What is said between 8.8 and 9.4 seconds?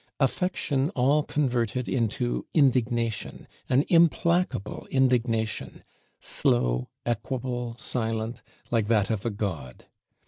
that of a